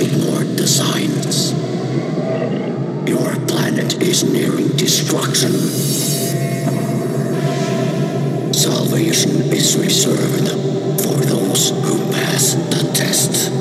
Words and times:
using 0.00 0.26
Lord 0.26 0.56
designs. 0.56 1.52
Your 3.08 3.30
planet 3.46 4.02
is 4.02 4.24
nearing 4.24 4.70
destruction. 4.70 5.52
Salvation 8.52 9.52
is 9.52 9.76
reserved 9.78 10.48
for 11.00 11.14
those 11.24 11.70
who 11.70 12.10
pass 12.10 12.54
the 12.54 12.90
test. 12.92 13.53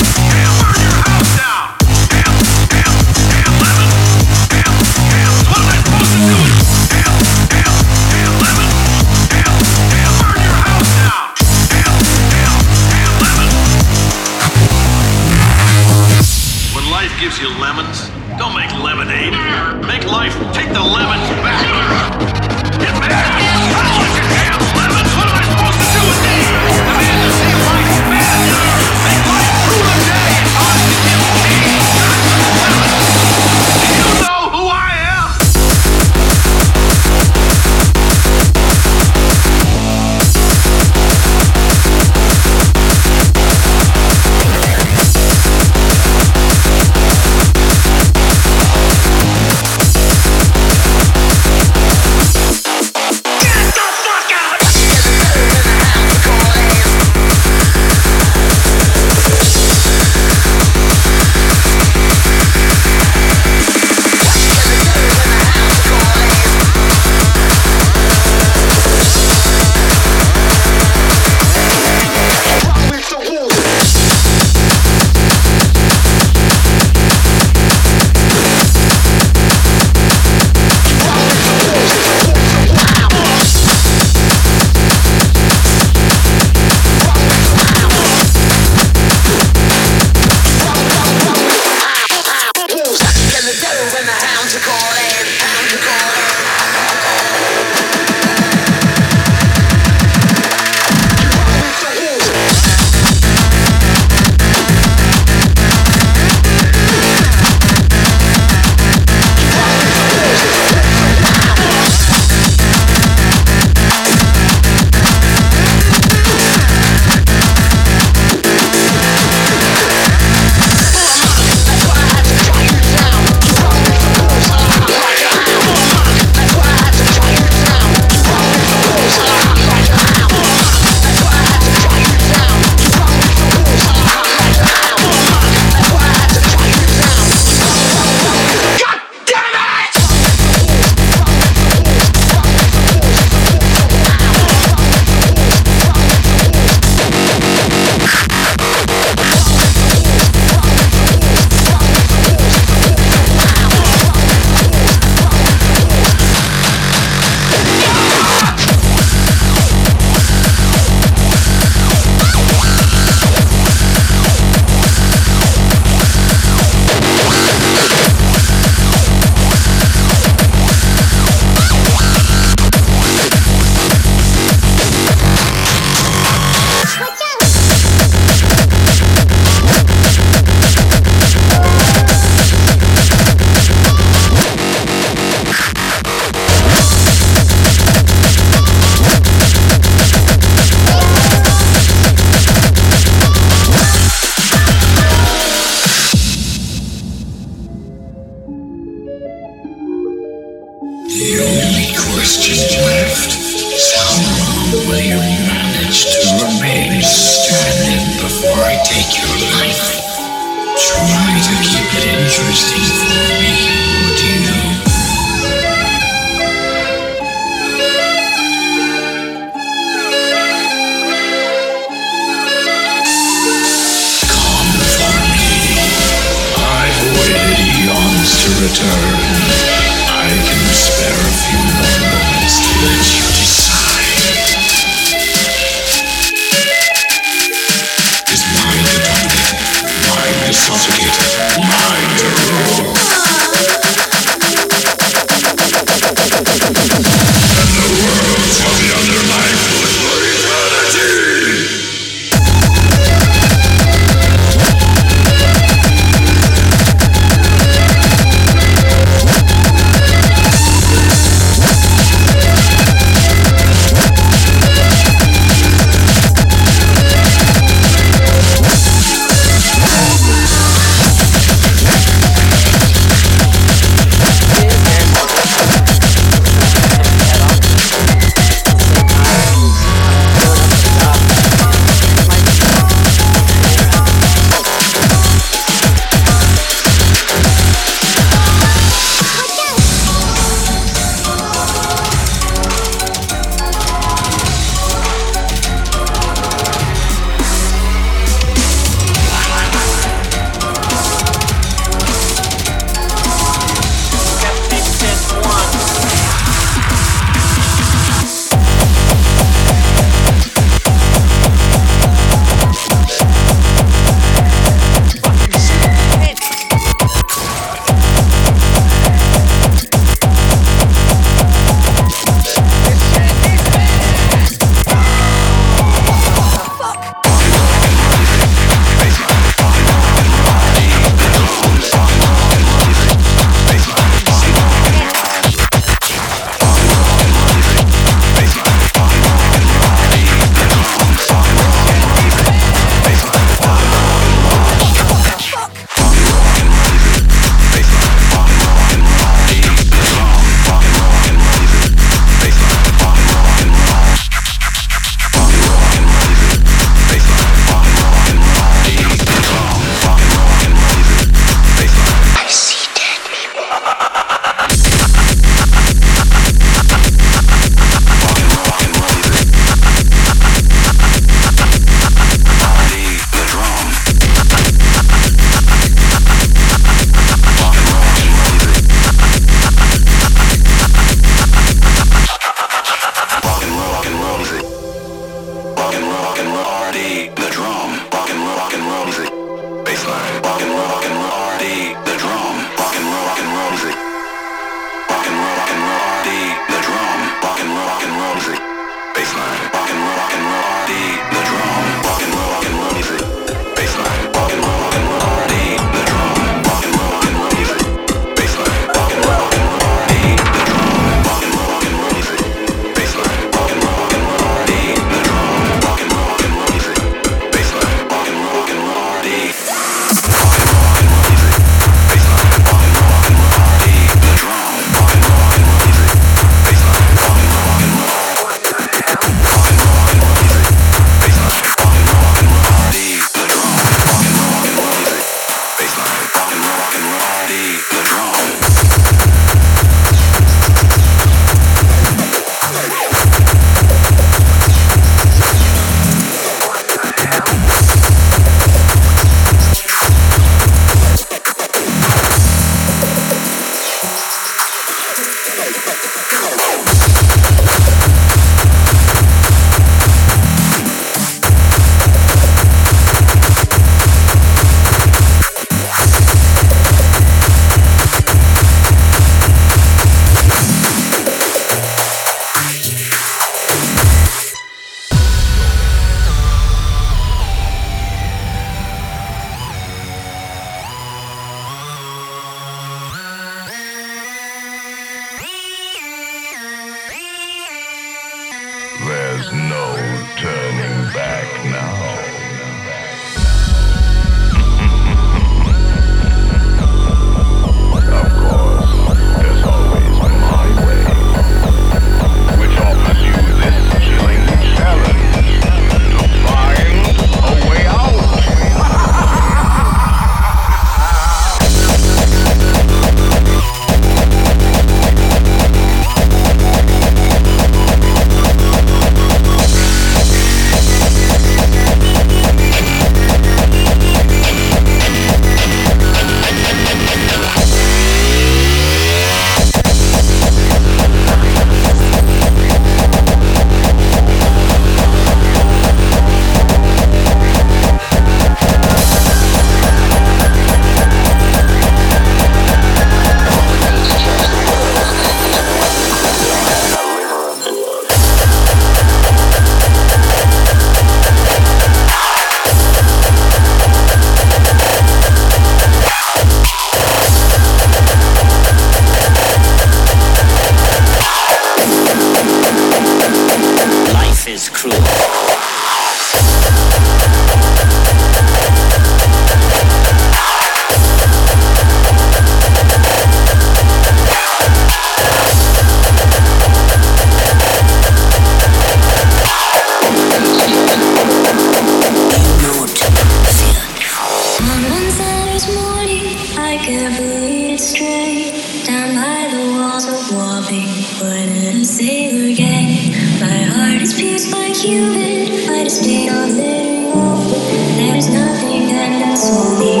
nothing 590.71 591.19
but 591.19 591.49
an 591.49 591.83
sailor 591.83 592.55
gang. 592.55 593.11
My 593.39 593.63
heart 593.63 594.01
is 594.01 594.13
pierced 594.13 594.51
by 594.51 594.71
Cupid. 594.71 595.69
I 595.69 595.83
just 595.83 596.03
paid 596.03 596.29
off 596.29 596.49
their 596.49 597.07
revolver. 597.07 597.59
There's 597.97 598.29
nothing 598.29 598.87
that 598.87 599.31
I 599.31 599.35
sold. 599.35 600.00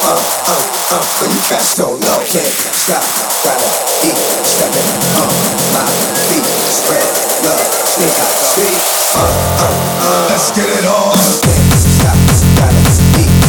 Uh 0.00 0.14
uh 0.14 0.54
uh, 0.94 1.04
when 1.20 1.30
you 1.34 1.42
fast 1.42 1.76
so 1.76 1.90
low. 1.90 2.18
Can't 2.30 2.54
stop, 2.72 3.02
gotta 3.42 3.68
eat, 4.06 4.14
stepping 4.46 4.88
Uh, 5.18 5.26
my 5.74 5.86
feet. 6.30 6.46
Spread 6.70 7.02
love, 7.42 7.66
sneak 7.82 8.14
out, 8.22 8.36
speed, 8.46 8.78
uh, 9.14 9.18
uh, 9.18 9.66
uh, 9.66 10.28
Let's 10.30 10.50
get 10.54 10.68
it 10.70 10.86
on. 10.86 11.18
Uh 11.18 11.58
uh 11.98 12.06
uh, 12.06 12.22
gotta 12.58 12.82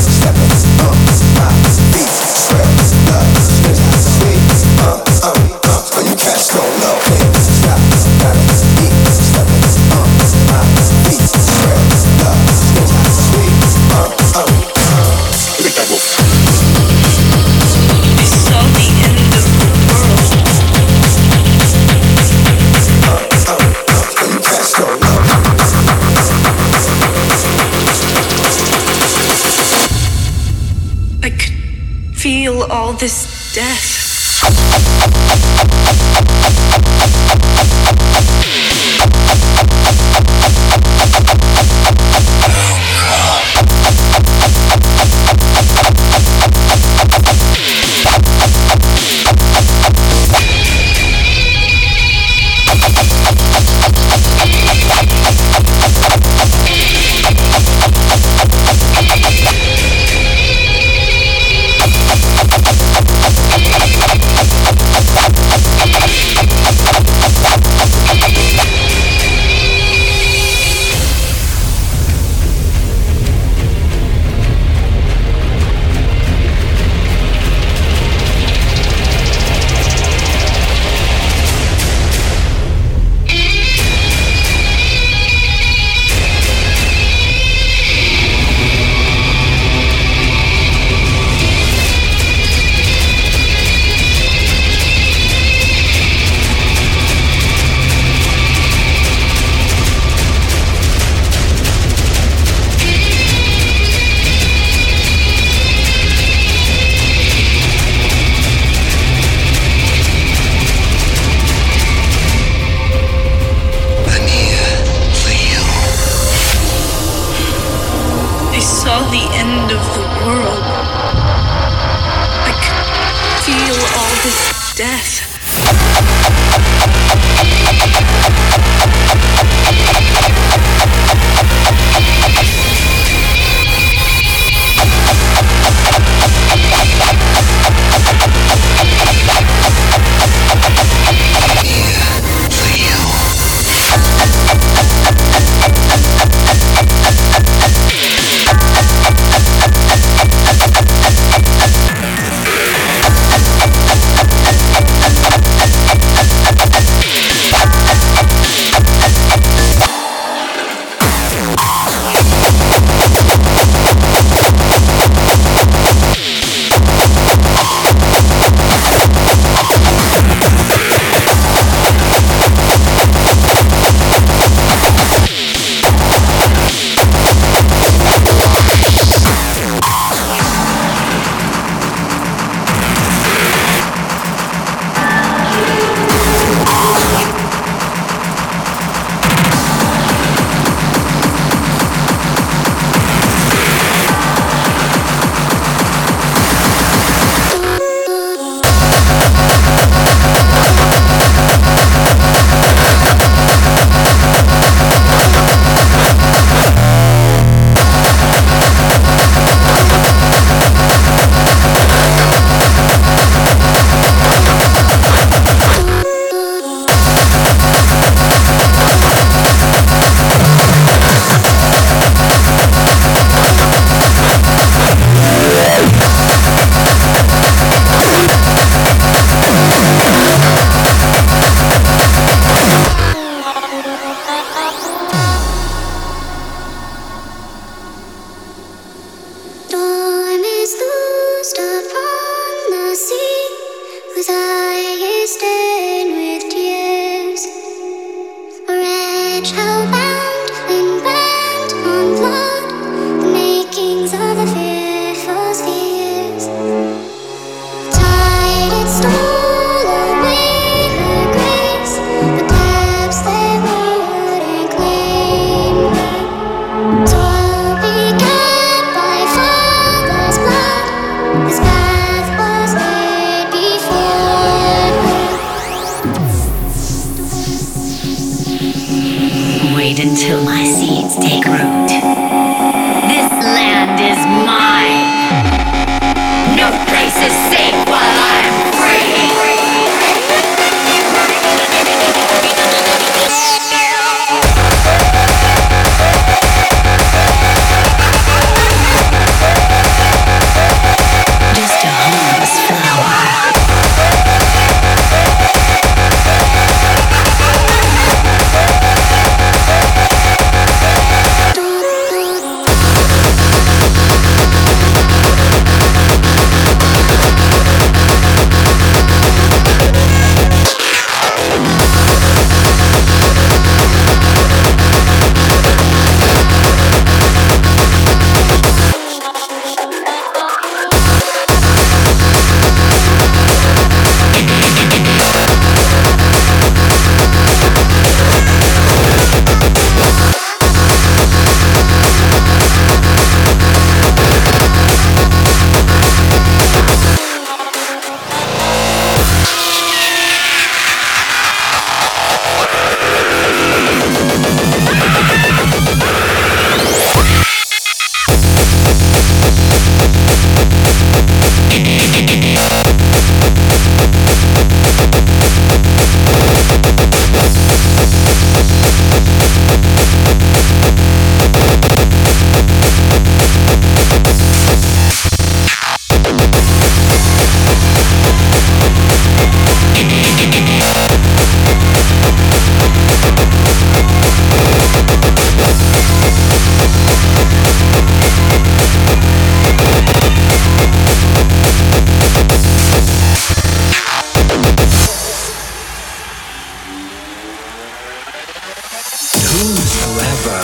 stepping 0.10 0.54
my 1.38 1.54
feet. 1.94 2.14
Spread 2.34 2.66
love, 3.14 3.30
sneak 3.46 4.42
out, 4.90 5.19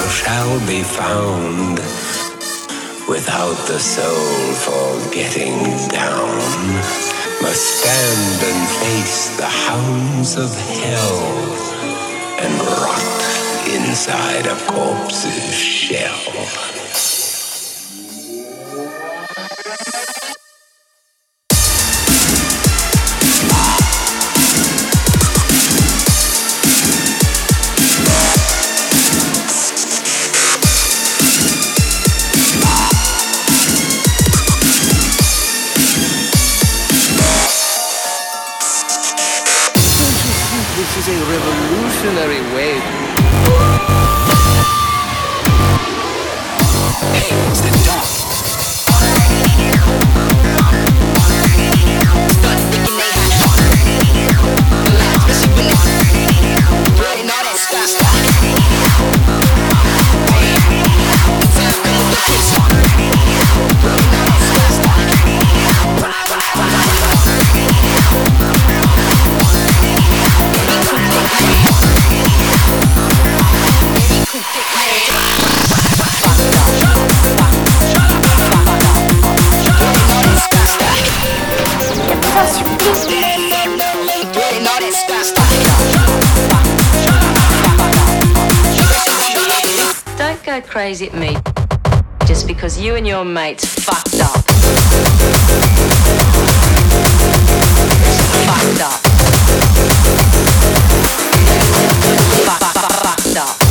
shall 0.10 0.60
be 0.68 0.84
found 0.84 1.80
without 3.08 3.58
the 3.68 3.80
soul 3.80 4.54
for 4.54 5.14
getting 5.14 5.58
down 5.90 7.06
must 7.42 7.80
stand 7.80 8.44
and 8.44 8.70
face 8.82 9.38
the 9.38 9.46
hounds 9.46 10.36
of 10.38 10.52
hell 10.82 11.20
and 12.42 12.54
rot 12.62 13.26
inside 13.74 14.46
a 14.46 14.56
corpse's 14.72 15.54
shell. 15.54 16.75
Crazy 90.62 91.08
at 91.08 91.14
me 91.14 91.36
just 92.26 92.48
because 92.48 92.80
you 92.80 92.96
and 92.96 93.06
your 93.06 93.26
mates 93.26 93.66
fucked 93.66 94.22
up. 94.22 94.44
Fucked 98.46 98.82
up. 98.82 99.02
Fuck, 102.46 102.60
fuck, 102.60 102.74
fuck, 102.74 102.92
fucked 102.92 103.38
up. 103.38 103.48
Fucked 103.48 103.62
up. 103.62 103.65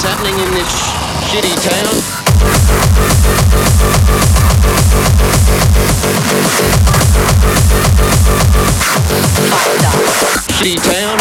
things 0.00 0.14
happening 0.14 0.38
in 0.38 0.50
this 0.54 0.68
sh- 0.68 1.36
shitty 1.36 1.54
town. 1.68 3.00
Shitty 10.56 10.76
town. 10.82 11.18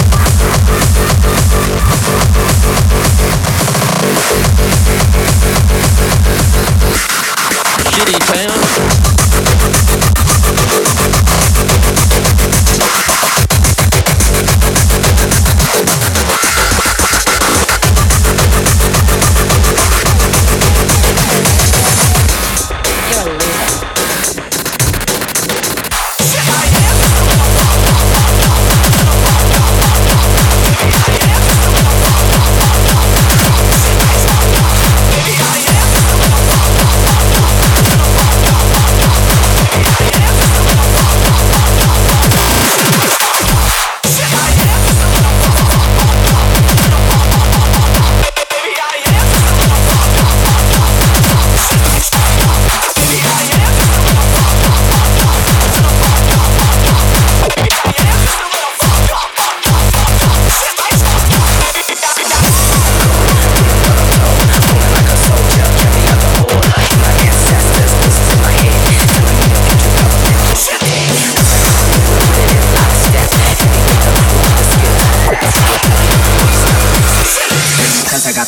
Shitty 7.92 8.20
town. 8.34 8.49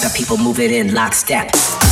got 0.02 0.16
people 0.16 0.38
moving 0.38 0.72
in 0.72 0.94
lockstep. 0.94 1.91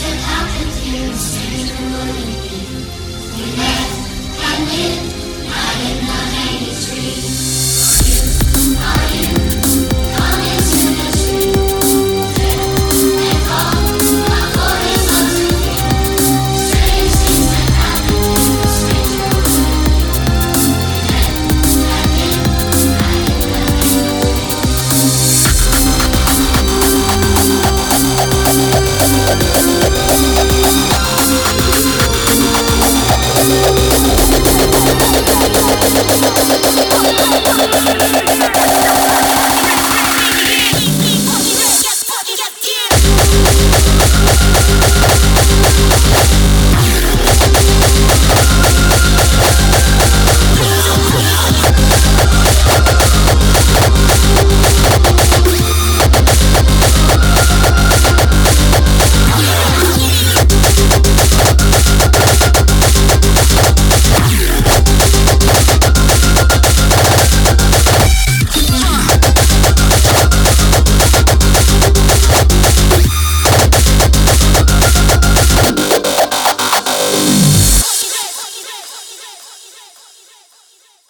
sit 0.00 0.18
up 0.38 0.48
and 0.60 0.72
hear 0.80 1.08
the 1.08 1.18
the. 1.18 2.49